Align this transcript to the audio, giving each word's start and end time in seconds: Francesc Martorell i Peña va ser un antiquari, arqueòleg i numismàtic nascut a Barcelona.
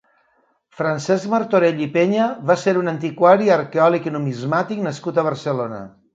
Francesc 0.77 1.27
Martorell 1.33 1.83
i 1.87 1.87
Peña 1.97 2.29
va 2.53 2.57
ser 2.63 2.73
un 2.81 2.93
antiquari, 2.93 3.53
arqueòleg 3.59 4.09
i 4.13 4.17
numismàtic 4.17 4.85
nascut 4.89 5.23
a 5.25 5.29
Barcelona. 5.31 5.81